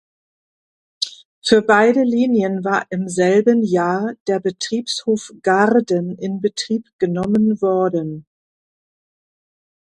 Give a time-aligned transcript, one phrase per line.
[1.45, 8.25] Für beide Linien war im selben Jahr der Betriebshof Gaarden in Betrieb genommen worden.